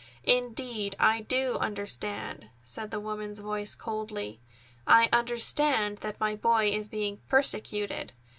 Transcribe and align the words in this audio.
"Indeed, 0.25 0.95
I 0.99 1.21
do 1.21 1.59
understand," 1.59 2.49
said 2.63 2.89
the 2.89 2.99
woman's 2.99 3.37
voice 3.37 3.75
coldly. 3.75 4.39
"I 4.87 5.09
understand 5.13 5.99
that 5.99 6.19
my 6.19 6.35
boy 6.35 6.69
is 6.69 6.87
being 6.87 7.17
persecuted. 7.29 8.11